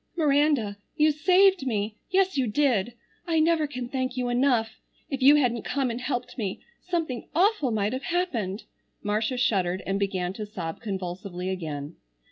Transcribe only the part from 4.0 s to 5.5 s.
you enough. If you